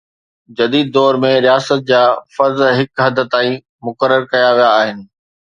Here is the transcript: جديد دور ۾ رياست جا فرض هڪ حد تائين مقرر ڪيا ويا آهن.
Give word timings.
جديد 0.59 0.87
دور 0.95 1.19
۾ 1.25 1.31
رياست 1.45 1.85
جا 1.91 2.01
فرض 2.37 2.59
هڪ 2.79 2.91
حد 3.05 3.17
تائين 3.37 3.61
مقرر 3.91 4.21
ڪيا 4.35 4.49
ويا 4.57 4.69
آهن. 4.83 4.99